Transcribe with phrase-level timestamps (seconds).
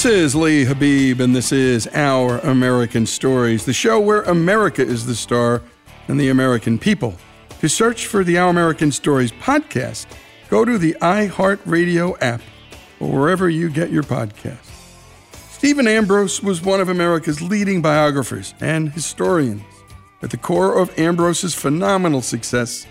[0.00, 5.04] This is Lee Habib, and this is Our American Stories, the show where America is
[5.04, 5.60] the star
[6.08, 7.14] and the American people.
[7.60, 10.06] To search for the Our American Stories podcast,
[10.48, 12.40] go to the iHeartRadio app
[12.98, 14.70] or wherever you get your podcasts.
[15.50, 19.62] Stephen Ambrose was one of America's leading biographers and historians.
[20.22, 22.86] At the core of Ambrose's phenomenal success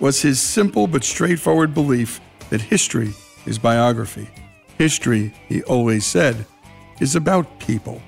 [0.00, 3.12] was his simple but straightforward belief that history
[3.44, 4.30] is biography.
[4.78, 6.46] History, he always said,
[7.00, 8.00] is about people.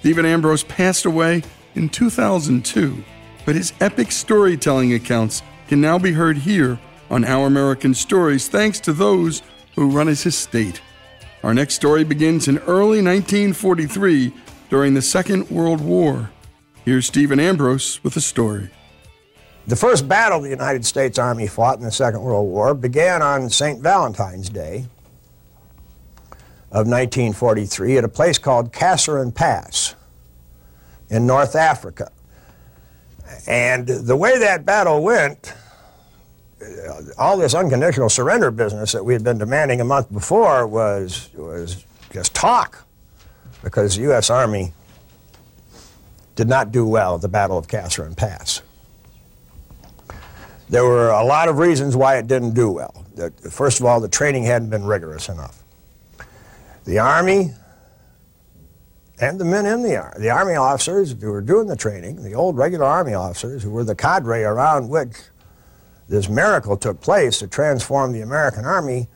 [0.00, 1.42] Stephen Ambrose passed away
[1.74, 3.02] in 2002,
[3.44, 6.78] but his epic storytelling accounts can now be heard here
[7.10, 9.42] on Our American Stories thanks to those
[9.74, 10.80] who run his estate.
[11.42, 14.32] Our next story begins in early 1943
[14.70, 16.30] during the Second World War.
[16.84, 18.70] Here's Stephen Ambrose with a story.
[19.66, 23.48] The first battle the United States Army fought in the Second World War began on
[23.48, 23.80] St.
[23.80, 24.86] Valentine's Day
[26.74, 29.94] of 1943 at a place called Kasserine Pass
[31.08, 32.10] in North Africa.
[33.46, 35.54] And the way that battle went,
[36.60, 41.30] uh, all this unconditional surrender business that we had been demanding a month before was,
[41.36, 42.84] was just talk
[43.62, 44.28] because the U.S.
[44.28, 44.72] Army
[46.34, 48.62] did not do well at the Battle of Kasserine Pass.
[50.68, 53.06] There were a lot of reasons why it didn't do well.
[53.48, 55.63] First of all, the training hadn't been rigorous enough.
[56.84, 57.52] The Army
[59.18, 62.34] and the men in the Army, the Army officers who were doing the training, the
[62.34, 65.16] old regular Army officers who were the cadre around which
[66.08, 69.08] this miracle took place to transform the American Army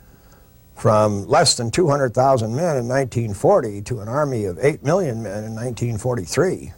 [0.74, 5.54] from less than 200,000 men in 1940 to an army of 8 million men in
[5.54, 6.72] 1943.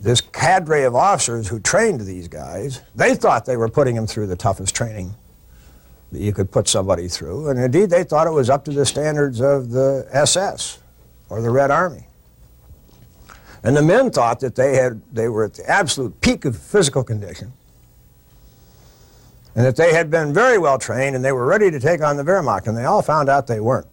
[0.00, 4.28] This cadre of officers who trained these guys, they thought they were putting them through
[4.28, 5.16] the toughest training
[6.12, 7.48] you could put somebody through.
[7.48, 10.78] And indeed, they thought it was up to the standards of the SS
[11.28, 12.06] or the Red Army.
[13.62, 17.04] And the men thought that they, had, they were at the absolute peak of physical
[17.04, 17.52] condition
[19.58, 22.16] and that they had been very well trained and they were ready to take on
[22.16, 23.88] the Wehrmacht, and they all found out they weren't.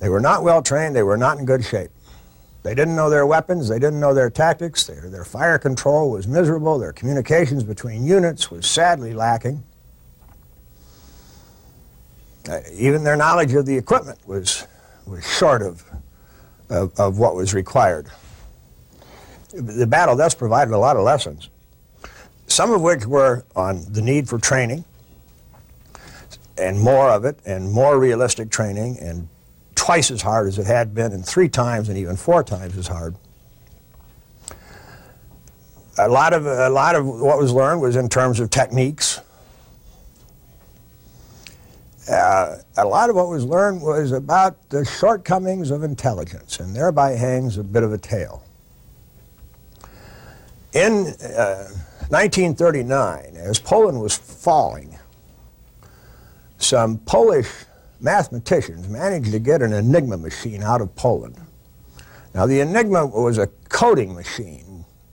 [0.00, 1.92] They were not well trained, they were not in good shape.
[2.64, 6.26] They didn't know their weapons, they didn't know their tactics, their, their fire control was
[6.26, 9.62] miserable, their communications between units was sadly lacking.
[12.48, 14.66] Uh, even their knowledge of the equipment was,
[15.06, 15.84] was short of,
[16.70, 18.08] of, of what was required.
[19.52, 21.50] The battle thus provided a lot of lessons,
[22.46, 24.84] some of which were on the need for training,
[26.58, 29.28] and more of it, and more realistic training, and
[29.74, 32.86] twice as hard as it had been, and three times and even four times as
[32.86, 33.14] hard.
[35.98, 39.11] A lot of, a lot of what was learned was in terms of techniques.
[42.12, 47.12] Uh, a lot of what was learned was about the shortcomings of intelligence, and thereby
[47.12, 48.42] hangs a bit of a tale.
[50.74, 51.68] In uh,
[52.10, 54.98] 1939, as Poland was falling,
[56.58, 57.48] some Polish
[57.98, 61.36] mathematicians managed to get an Enigma machine out of Poland.
[62.34, 64.71] Now, the Enigma was a coding machine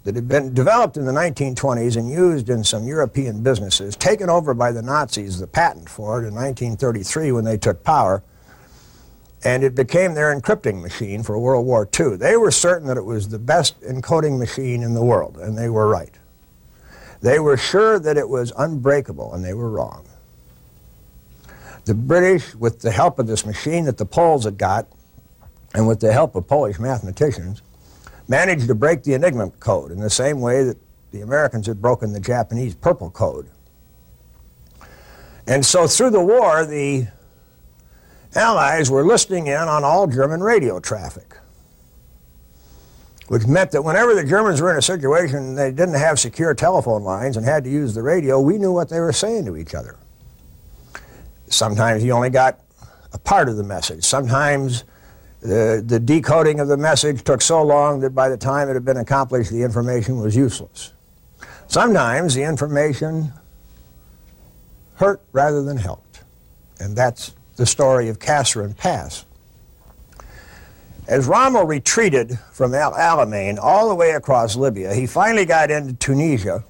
[0.10, 4.56] that had been developed in the 1920s and used in some European businesses, taken over
[4.56, 8.24] by the Nazis, the patent for it, in 1933 when they took power,
[9.44, 12.16] and it became their encrypting machine for World War II.
[12.16, 15.70] They were certain that it was the best encoding machine in the world, and they
[15.70, 16.16] were right.
[17.22, 20.08] They were sure that it was unbreakable, and they were wrong.
[21.86, 24.88] The British, with the help of this machine that the Poles had got,
[25.76, 27.62] and with the help of Polish mathematicians,
[28.30, 30.78] managed to break the Enigma code in the same way that
[31.12, 33.50] the Americans had broken the Japanese purple code.
[35.48, 37.08] And so through the war, the
[38.36, 41.36] Allies were listening in on all German radio traffic,
[43.28, 47.04] which meant that whenever the Germans were in a situation they didn't have secure telephone
[47.04, 49.74] lines and had to use the radio, we knew what they were saying to each
[49.74, 49.98] other.
[51.48, 52.60] Sometimes you only got
[53.12, 54.04] a part of the message.
[54.06, 54.84] Sometimes
[55.42, 58.86] the, the decoding of the message took so long that by the time it had
[58.86, 60.94] been accomplished, the information was useless.
[61.68, 63.32] Sometimes the information
[64.96, 66.24] hurt rather than helped.
[66.80, 69.26] And that's the story of Kasserine Pass.
[71.08, 75.94] As Rommel retreated from El Alamein all the way across Libya, he finally got into
[75.94, 76.64] Tunisia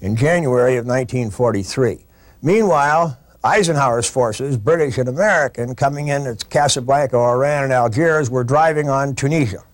[0.00, 2.04] in January of 1943.
[2.42, 8.88] Meanwhile, Eisenhower's forces, British and American, coming in at Casablanca, Oran, and Algiers, were driving
[8.88, 9.64] on Tunisia.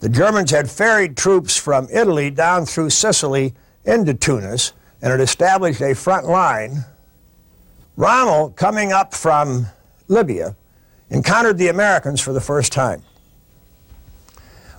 [0.00, 3.54] The Germans had ferried troops from Italy down through Sicily
[3.84, 6.84] into Tunis and had established a front line.
[7.96, 9.66] Rommel, coming up from
[10.08, 10.56] Libya,
[11.08, 13.02] encountered the Americans for the first time.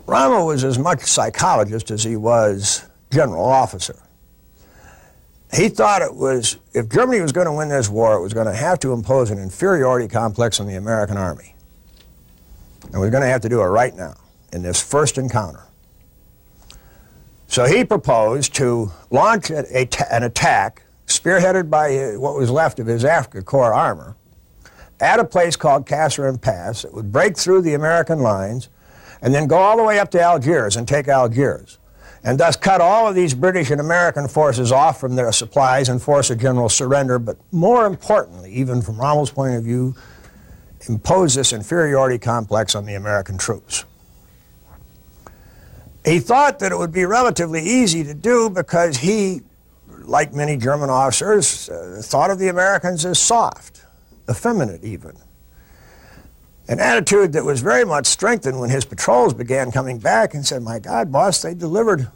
[0.05, 4.04] Rommel was as much psychologist as he was general officer
[5.55, 8.47] he thought it was, if Germany was going to win this war, it was going
[8.47, 11.55] to have to impose an inferiority complex on the American army.
[12.91, 14.15] And we're going to have to do it right now,
[14.53, 15.63] in this first encounter.
[17.47, 22.79] So he proposed to launch a, a, an attack, spearheaded by uh, what was left
[22.79, 24.15] of his Afrika Korps armor,
[24.99, 26.83] at a place called Kasserine Pass.
[26.83, 28.69] It would break through the American lines
[29.21, 31.77] and then go all the way up to Algiers and take Algiers
[32.25, 36.01] and thus cut all of these British and American forces off from their supplies and
[36.01, 39.95] force a general surrender, but more importantly, even from Rommel's point of view,
[40.89, 43.85] impose this inferiority complex on the American troops.
[46.03, 49.41] He thought that it would be relatively easy to do because he,
[49.87, 53.83] like many German officers, uh, thought of the Americans as soft,
[54.27, 55.15] effeminate even.
[56.67, 60.63] An attitude that was very much strengthened when his patrols began coming back and said,
[60.63, 62.09] My God, boss, they delivered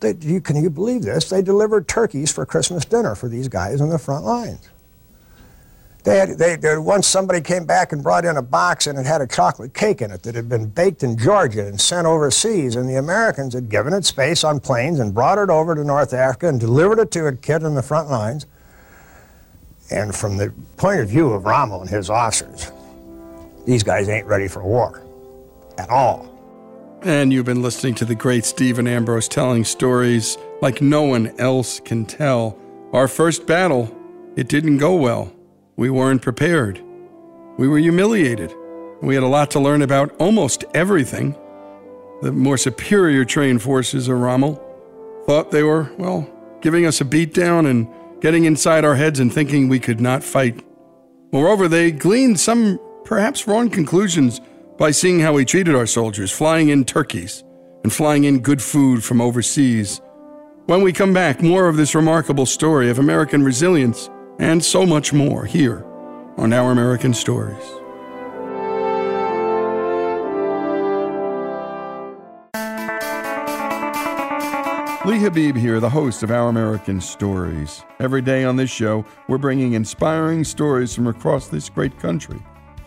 [0.00, 1.28] they, you, can you believe this?
[1.28, 4.68] They delivered turkeys for Christmas dinner for these guys on the front lines.
[6.04, 9.20] They had, they, once somebody came back and brought in a box and it had
[9.20, 12.88] a chocolate cake in it that had been baked in Georgia and sent overseas, and
[12.88, 16.48] the Americans had given it space on planes and brought it over to North Africa
[16.48, 18.46] and delivered it to a kid on the front lines.
[19.90, 22.70] And from the point of view of Rommel and his officers,
[23.68, 25.06] these guys ain't ready for war
[25.76, 26.34] at all.
[27.02, 31.78] And you've been listening to the great Stephen Ambrose telling stories like no one else
[31.80, 32.58] can tell.
[32.94, 33.94] Our first battle,
[34.36, 35.30] it didn't go well.
[35.76, 36.82] We weren't prepared.
[37.58, 38.54] We were humiliated.
[39.02, 41.36] We had a lot to learn about almost everything.
[42.22, 44.64] The more superior trained forces of Rommel
[45.26, 46.28] thought they were, well,
[46.62, 47.86] giving us a beatdown and
[48.22, 50.64] getting inside our heads and thinking we could not fight.
[51.32, 54.38] Moreover, they gleaned some perhaps wrong conclusions
[54.76, 57.42] by seeing how we treated our soldiers, flying in turkeys
[57.82, 60.02] and flying in good food from overseas.
[60.66, 65.14] When we come back, more of this remarkable story of American resilience and so much
[65.14, 65.86] more here
[66.36, 67.64] on Our American Stories.
[75.06, 77.82] Lee Habib here, the host of Our American Stories.
[78.00, 82.38] Every day on this show, we're bringing inspiring stories from across this great country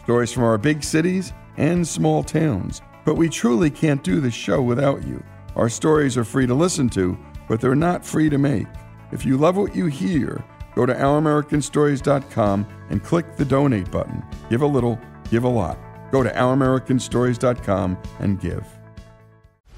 [0.03, 2.81] Stories from our big cities and small towns.
[3.05, 5.23] But we truly can't do this show without you.
[5.55, 7.17] Our stories are free to listen to,
[7.47, 8.67] but they're not free to make.
[9.11, 10.43] If you love what you hear,
[10.75, 14.23] go to OurAmericanStories.com and click the donate button.
[14.49, 15.77] Give a little, give a lot.
[16.11, 18.80] Go to OurAmericanStories.com and give.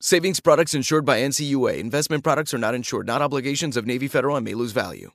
[0.00, 1.78] Savings products insured by NCUA.
[1.78, 5.10] Investment products are not insured, not obligations of Navy Federal and may lose value.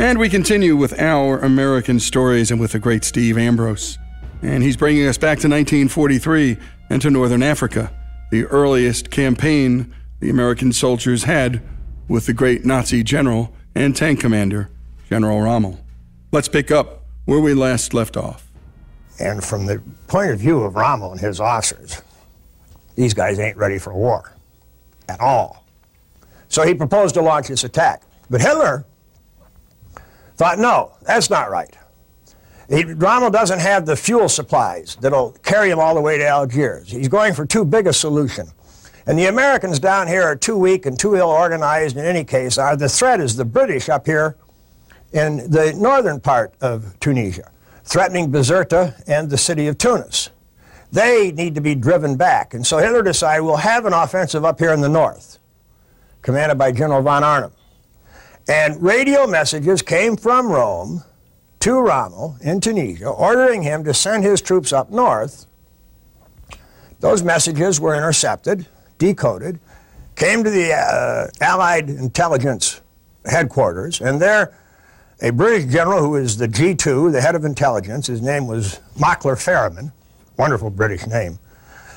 [0.00, 3.98] And we continue with our American stories and with the great Steve Ambrose.
[4.42, 6.58] And he's bringing us back to 1943
[6.90, 7.92] and to Northern Africa,
[8.32, 11.62] the earliest campaign the American soldiers had
[12.08, 14.70] with the great Nazi general and tank commander,
[15.08, 15.80] General Rommel.
[16.32, 18.50] Let's pick up where we last left off.
[19.18, 22.02] And from the point of view of Rommel and his officers,
[22.96, 24.34] these guys ain't ready for war
[25.08, 25.64] at all.
[26.48, 28.02] So he proposed to launch this attack.
[28.30, 28.84] But Hitler
[30.36, 31.76] thought, no, that's not right.
[32.68, 36.90] He, Rommel doesn't have the fuel supplies that'll carry him all the way to Algiers.
[36.90, 38.48] He's going for too big a solution.
[39.06, 42.56] And the Americans down here are too weak and too ill organized in any case.
[42.56, 44.36] Are the threat is the British up here
[45.12, 47.50] in the northern part of Tunisia,
[47.84, 50.30] threatening Bizerta and the city of Tunis.
[50.90, 52.54] They need to be driven back.
[52.54, 55.38] And so Hitler decided we'll have an offensive up here in the north,
[56.22, 57.52] commanded by General von Arnim.
[58.48, 61.02] And radio messages came from Rome
[61.60, 65.46] to Rommel in Tunisia, ordering him to send his troops up north.
[67.00, 68.66] Those messages were intercepted,
[68.98, 69.60] decoded,
[70.16, 72.80] came to the uh, Allied intelligence
[73.24, 74.54] headquarters, and there
[75.22, 79.42] a British general who was the G2, the head of intelligence, his name was Mockler
[79.42, 79.92] Ferryman,
[80.36, 81.38] wonderful British name.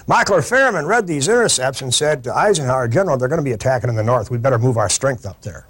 [0.08, 3.90] Mockler Ferryman read these intercepts and said to Eisenhower, General, they're going to be attacking
[3.90, 4.32] in the north.
[4.32, 5.68] We better move our strength up there.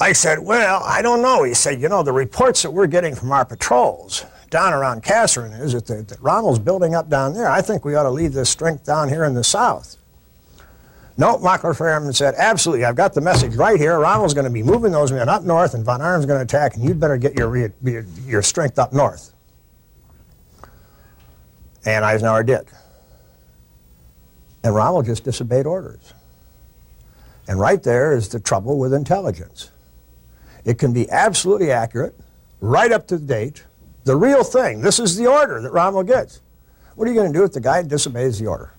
[0.00, 1.44] Ike said, Well, I don't know.
[1.44, 5.60] He said, You know, the reports that we're getting from our patrols down around Kasserine
[5.60, 7.50] is that, the, that Rommel's building up down there.
[7.50, 9.96] I think we ought to leave this strength down here in the south.
[11.18, 12.84] No, Mockler said, Absolutely.
[12.84, 13.98] I've got the message right here.
[13.98, 16.76] Rommel's going to be moving those men up north, and von Arnim's going to attack,
[16.76, 19.32] and you'd better get your, your, your strength up north.
[21.84, 22.68] And Eisenhower did.
[24.62, 26.14] And Rommel just disobeyed orders.
[27.48, 29.72] And right there is the trouble with intelligence.
[30.64, 32.16] It can be absolutely accurate,
[32.60, 33.64] right up to the date,
[34.04, 34.80] the real thing.
[34.80, 36.40] This is the order that Rommel gets.
[36.94, 38.72] What are you going to do if the guy disobeys the order?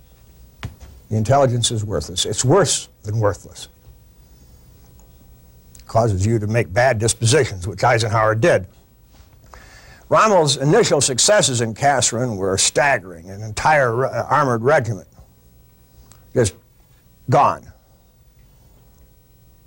[1.10, 2.25] The intelligence is worthless.
[2.25, 3.67] It's worse than worthless.
[5.77, 8.67] It causes you to make bad dispositions, which Eisenhower did.
[10.10, 13.29] Rommel's initial successes in Kasserine were staggering.
[13.29, 15.08] An entire uh, armored regiment
[16.34, 16.53] just
[17.29, 17.72] gone.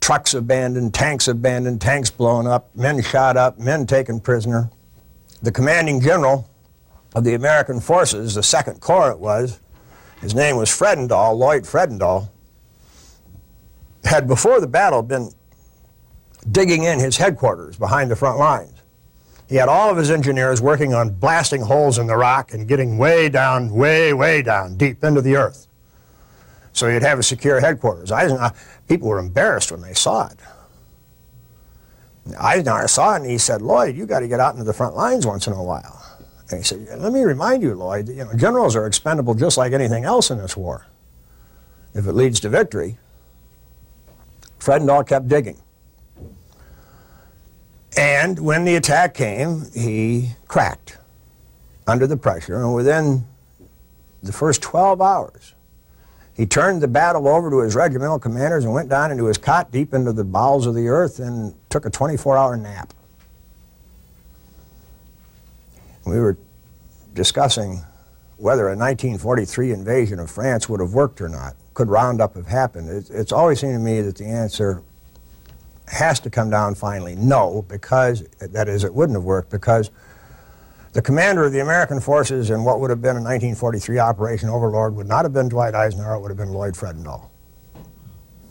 [0.00, 4.70] Trucks abandoned, tanks abandoned, tanks blown up, men shot up, men taken prisoner.
[5.42, 6.48] The commanding general
[7.14, 9.60] of the American forces, the Second Corps it was,
[10.20, 12.30] his name was Fredendall, Lloyd Fredendall,
[14.04, 15.30] had before the battle been
[16.50, 18.74] digging in his headquarters behind the front lines.
[19.48, 22.98] He had all of his engineers working on blasting holes in the rock and getting
[22.98, 25.66] way down, way, way down, deep into the earth.
[26.72, 28.12] So he'd have a secure headquarters.
[28.12, 28.52] Eisenhower,
[28.88, 30.38] people were embarrassed when they saw it.
[32.36, 34.96] Eisenhower saw it and he said, Lloyd, you got to get out into the front
[34.96, 36.04] lines once in a while.
[36.50, 39.72] And he said, let me remind you, Lloyd, you know, generals are expendable just like
[39.72, 40.86] anything else in this war.
[41.94, 42.98] If it leads to victory,
[44.58, 45.58] Fredendall kept digging.
[47.96, 50.98] And when the attack came, he cracked
[51.86, 52.62] under the pressure.
[52.62, 53.26] And within
[54.22, 55.54] the first 12 hours,
[56.38, 59.72] he turned the battle over to his regimental commanders and went down into his cot
[59.72, 62.94] deep into the bowels of the earth and took a 24-hour nap.
[66.06, 66.38] We were
[67.12, 67.82] discussing
[68.36, 71.56] whether a 1943 invasion of France would have worked or not.
[71.74, 72.88] Could Roundup have happened?
[72.88, 74.84] It, it's always seemed to me that the answer
[75.88, 79.90] has to come down finally no, because, that is, it wouldn't have worked because
[80.98, 84.96] the commander of the American forces in what would have been a 1943 Operation Overlord
[84.96, 87.30] would not have been Dwight Eisenhower, it would have been Lloyd Fredendall.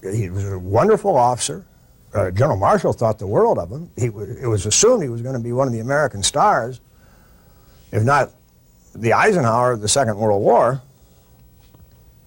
[0.01, 1.67] He was a wonderful officer.
[2.13, 3.91] Uh, General Marshall thought the world of him.
[3.97, 6.79] He it was assumed he was going to be one of the American stars,
[7.91, 8.31] if not
[8.95, 10.81] the Eisenhower of the Second World War.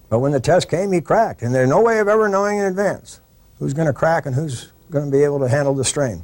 [0.07, 1.41] But when the test came, he cracked.
[1.41, 3.21] And there's no way of ever knowing in advance
[3.57, 6.23] who's going to crack and who's going to be able to handle the strain.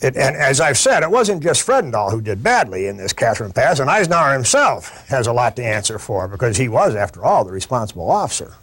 [0.00, 3.54] It, and as I've said, it wasn't just Fredendall who did badly in this Kasserine
[3.54, 7.44] Pass, and Eisenhower himself has a lot to answer for because he was, after all,
[7.44, 8.54] the responsible officer.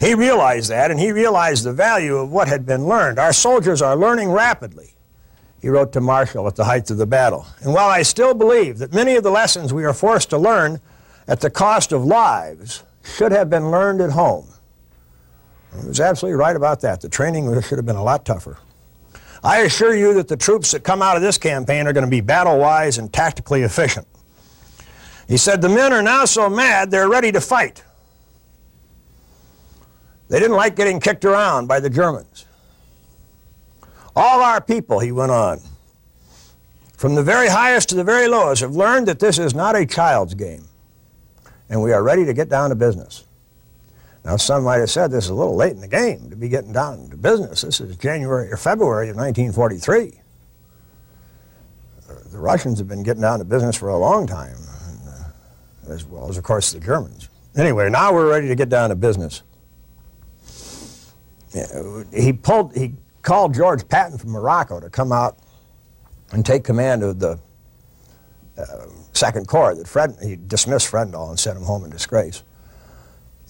[0.00, 3.20] He realized that, and he realized the value of what had been learned.
[3.20, 4.94] Our soldiers are learning rapidly,
[5.62, 7.46] he wrote to Marshall at the height of the battle.
[7.62, 10.80] And while I still believe that many of the lessons we are forced to learn
[11.26, 14.46] at the cost of lives should have been learned at home,
[15.80, 17.00] he was absolutely right about that.
[17.00, 18.58] The training should have been a lot tougher.
[19.44, 22.10] I assure you that the troops that come out of this campaign are going to
[22.10, 24.08] be battle-wise and tactically efficient.
[25.28, 27.84] He said, the men are now so mad they're ready to fight.
[30.28, 32.46] They didn't like getting kicked around by the Germans.
[34.16, 35.60] All our people, he went on,
[36.96, 39.84] from the very highest to the very lowest, have learned that this is not a
[39.84, 40.64] child's game,
[41.68, 43.24] and we are ready to get down to business.
[44.24, 46.48] Now, some might have said this is a little late in the game to be
[46.48, 47.60] getting down to business.
[47.60, 50.20] This is January or February of 1943.
[52.32, 54.56] The Russians have been getting down to business for a long time,
[55.06, 57.28] uh, as well as, of course, the Germans.
[57.54, 59.42] Anyway, now we're ready to get down to business.
[62.12, 65.38] He pulled, he called George Patton from Morocco to come out
[66.32, 67.38] and take command of the
[68.58, 69.74] uh, Second Corps.
[69.74, 72.42] That Fred, he dismissed Fredendall and sent him home in disgrace.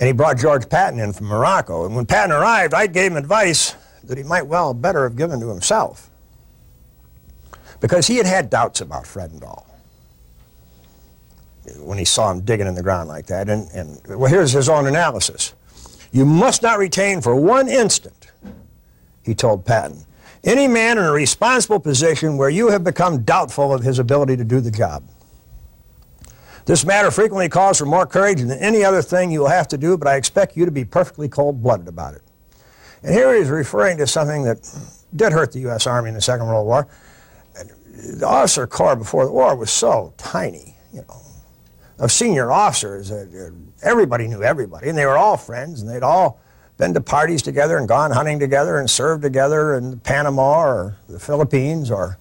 [0.01, 1.87] And he brought George Patton in from Morocco.
[1.87, 5.41] And when Patton arrived, Ike gave him advice that he might well better have given
[5.41, 6.11] to himself.
[7.81, 9.67] Because he had had doubts about Fredendall
[11.79, 13.49] when he saw him digging in the ground like that.
[13.49, 15.55] And, and well, here's his own analysis.
[16.13, 18.31] You must not retain for one instant,
[19.23, 20.05] he told Patton,
[20.45, 24.45] any man in a responsible position where you have become doubtful of his ability to
[24.45, 25.03] do the job.
[26.67, 29.79] This matter frequently calls for more courage than any other thing you will have to
[29.79, 32.23] do, but I expect you to be perfectly cold-blooded about it.
[33.03, 34.67] And here he's referring to something that
[35.15, 35.87] did hurt the U.S.
[35.87, 36.89] Army in the Second World War.
[38.19, 41.21] The officer corps before the war was so tiny, you know,
[41.99, 43.13] of senior officers.
[43.13, 43.51] Uh,
[43.83, 46.41] everybody knew everybody, and they were all friends, and they'd all
[46.79, 51.21] been to parties together and gone hunting together and served together in Panama or the
[51.21, 52.19] Philippines or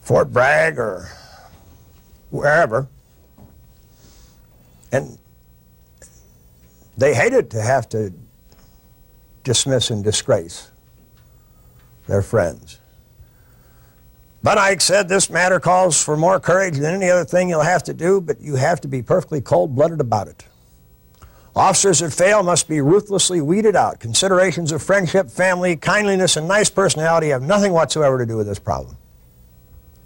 [0.00, 1.08] Fort Bragg or
[2.30, 2.88] wherever.
[4.92, 5.18] And
[6.96, 8.12] they hated to have to
[9.42, 10.70] dismiss and disgrace
[12.06, 12.78] their friends.
[14.42, 17.84] But Ike said this matter calls for more courage than any other thing you'll have
[17.84, 20.44] to do, but you have to be perfectly cold blooded about it.
[21.54, 24.00] Officers that fail must be ruthlessly weeded out.
[24.00, 28.58] Considerations of friendship, family, kindliness, and nice personality have nothing whatsoever to do with this
[28.58, 28.96] problem.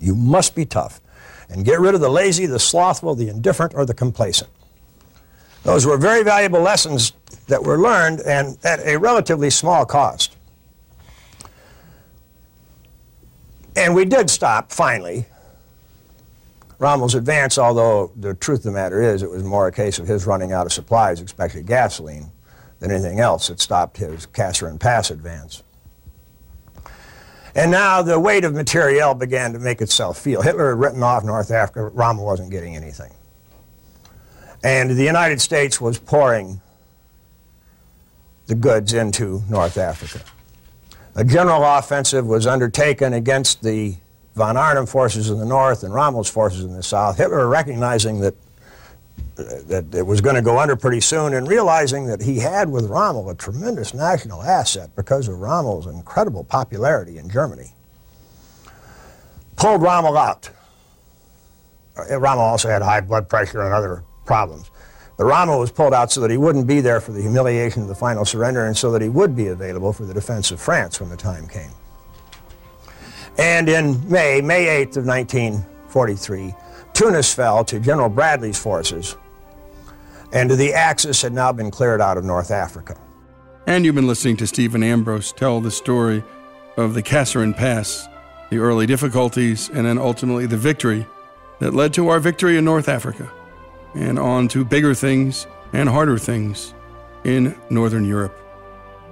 [0.00, 1.00] You must be tough
[1.48, 4.50] and get rid of the lazy, the slothful, the indifferent, or the complacent.
[5.66, 7.12] Those were very valuable lessons
[7.48, 10.36] that were learned and at a relatively small cost.
[13.74, 15.26] And we did stop, finally,
[16.78, 20.06] Rommel's advance, although the truth of the matter is it was more a case of
[20.06, 22.30] his running out of supplies, especially gasoline,
[22.78, 25.64] than anything else that stopped his Kasserine Pass advance.
[27.56, 30.42] And now the weight of materiel began to make itself feel.
[30.42, 33.15] Hitler had written off North Africa, Rommel wasn't getting anything.
[34.66, 36.60] And the United States was pouring
[38.48, 40.24] the goods into North Africa.
[41.14, 43.94] A general offensive was undertaken against the
[44.34, 47.16] von Arnim forces in the north and Rommel's forces in the south.
[47.16, 48.34] Hitler recognizing that
[49.36, 52.86] that it was going to go under pretty soon and realizing that he had with
[52.86, 57.70] Rommel a tremendous national asset because of Rommel's incredible popularity in Germany.
[59.54, 60.50] Pulled Rommel out.
[61.96, 64.70] Uh, Rommel also had high blood pressure and other problems.
[65.16, 67.88] But Rommel was pulled out so that he wouldn't be there for the humiliation of
[67.88, 71.00] the final surrender and so that he would be available for the defense of France
[71.00, 71.70] when the time came.
[73.38, 76.54] And in May, May 8th of 1943,
[76.92, 79.16] Tunis fell to General Bradley's forces,
[80.32, 82.98] and the Axis had now been cleared out of North Africa.
[83.66, 86.22] And you've been listening to Stephen Ambrose tell the story
[86.76, 88.06] of the Kasserine Pass,
[88.50, 91.06] the early difficulties, and then ultimately the victory
[91.58, 93.30] that led to our victory in North Africa
[93.96, 96.74] and on to bigger things and harder things
[97.24, 98.38] in Northern Europe.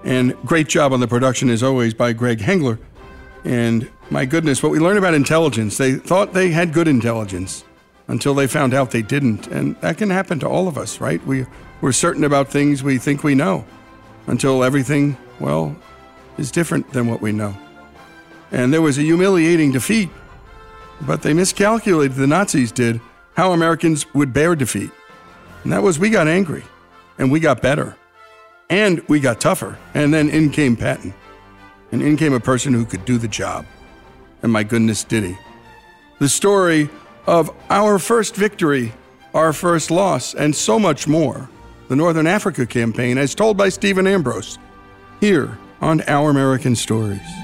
[0.05, 2.79] And great job on the production, as always, by Greg Hengler.
[3.44, 7.64] And my goodness, what we learned about intelligence, they thought they had good intelligence
[8.07, 9.47] until they found out they didn't.
[9.47, 11.25] And that can happen to all of us, right?
[11.27, 11.47] We,
[11.81, 13.64] we're certain about things we think we know
[14.27, 15.75] until everything, well,
[16.37, 17.57] is different than what we know.
[18.53, 20.11] And there was a humiliating defeat,
[21.01, 23.01] but they miscalculated, the Nazis did,
[23.35, 24.90] how Americans would bear defeat.
[25.62, 26.64] And that was we got angry
[27.18, 27.97] and we got better
[28.70, 29.79] and we got tougher.
[29.94, 31.14] And then in came Patton.
[31.92, 33.66] And in came a person who could do the job.
[34.42, 35.37] And my goodness, did he.
[36.18, 36.90] The story
[37.27, 38.92] of our first victory,
[39.33, 41.49] our first loss, and so much more.
[41.88, 44.59] The Northern Africa campaign, as told by Stephen Ambrose,
[45.20, 47.44] here on Our American Stories.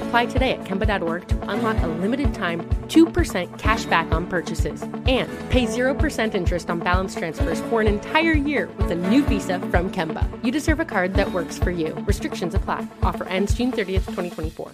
[0.11, 5.29] Apply today at Kemba.org to unlock a limited time 2% cash back on purchases and
[5.49, 9.89] pay 0% interest on balance transfers for an entire year with a new visa from
[9.89, 10.27] Kemba.
[10.43, 11.93] You deserve a card that works for you.
[12.05, 12.89] Restrictions apply.
[13.01, 14.73] Offer ends June 30th, 2024.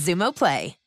[0.01, 0.80] Xumo Play.